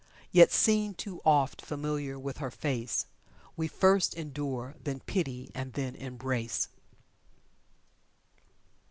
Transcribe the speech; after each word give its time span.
Yet 0.31 0.51
seen 0.51 0.95
too 0.95 1.21
oft, 1.23 1.61
familiar 1.61 2.17
with 2.17 2.37
her 2.39 2.49
face, 2.49 3.05
We 3.55 3.67
first 3.67 4.15
endure, 4.15 4.73
then 4.83 5.01
pity, 5.01 5.51
and 5.53 5.73
then 5.73 5.93
embrace." 5.95 6.69